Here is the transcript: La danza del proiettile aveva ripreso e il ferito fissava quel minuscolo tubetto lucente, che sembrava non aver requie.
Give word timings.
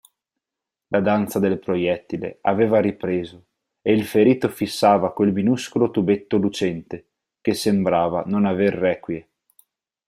La 0.87 0.99
danza 0.99 1.37
del 1.37 1.59
proiettile 1.59 2.39
aveva 2.41 2.81
ripreso 2.81 3.45
e 3.83 3.93
il 3.93 4.03
ferito 4.07 4.49
fissava 4.49 5.13
quel 5.13 5.31
minuscolo 5.31 5.91
tubetto 5.91 6.37
lucente, 6.37 7.09
che 7.39 7.53
sembrava 7.53 8.23
non 8.25 8.45
aver 8.45 8.73
requie. 8.73 9.29